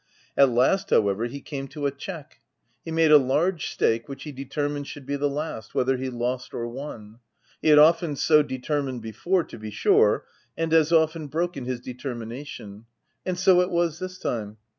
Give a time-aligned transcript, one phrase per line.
[0.35, 2.39] At last, however, he came to a check.
[2.83, 6.09] He made a large stake which he de termined should be the last, whether he
[6.09, 7.19] lost or won.
[7.61, 10.25] He had often so determined before, to be sure,
[10.57, 12.85] and as often broken his determination;
[13.27, 14.57] and so it was this time.